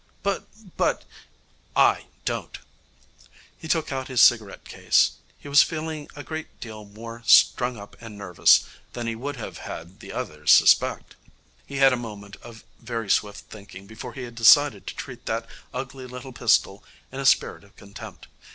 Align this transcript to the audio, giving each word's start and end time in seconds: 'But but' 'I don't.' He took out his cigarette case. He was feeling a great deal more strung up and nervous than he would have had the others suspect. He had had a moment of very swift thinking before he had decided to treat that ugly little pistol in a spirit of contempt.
'But 0.23 0.47
but' 0.77 1.05
'I 1.75 2.07
don't.' 2.25 2.57
He 3.55 3.67
took 3.67 3.91
out 3.91 4.07
his 4.07 4.19
cigarette 4.19 4.65
case. 4.65 5.11
He 5.37 5.47
was 5.47 5.61
feeling 5.61 6.09
a 6.15 6.23
great 6.23 6.59
deal 6.59 6.85
more 6.85 7.21
strung 7.27 7.77
up 7.77 7.95
and 8.01 8.17
nervous 8.17 8.63
than 8.93 9.05
he 9.05 9.13
would 9.15 9.35
have 9.35 9.59
had 9.59 9.99
the 9.99 10.11
others 10.11 10.51
suspect. 10.51 11.15
He 11.67 11.75
had 11.75 11.83
had 11.83 11.93
a 11.93 11.97
moment 11.97 12.37
of 12.37 12.63
very 12.79 13.11
swift 13.11 13.51
thinking 13.51 13.85
before 13.85 14.13
he 14.13 14.23
had 14.23 14.33
decided 14.33 14.87
to 14.87 14.95
treat 14.95 15.27
that 15.27 15.45
ugly 15.71 16.07
little 16.07 16.33
pistol 16.33 16.83
in 17.11 17.19
a 17.19 17.23
spirit 17.27 17.63
of 17.63 17.75
contempt. 17.75 18.25